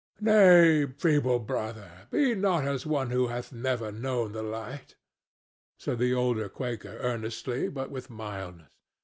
"Nay, 0.19 0.87
feeble 0.97 1.37
brother; 1.37 2.07
be 2.09 2.33
not 2.33 2.65
as 2.65 2.87
one 2.87 3.11
who 3.11 3.27
hath 3.27 3.53
never 3.53 3.91
known 3.91 4.31
the 4.31 4.41
light," 4.41 4.95
said 5.77 5.99
the 5.99 6.15
elder 6.15 6.49
Quaker, 6.49 6.97
earnestly, 7.01 7.69
but 7.69 7.91
with 7.91 8.09
mildness. 8.09 8.65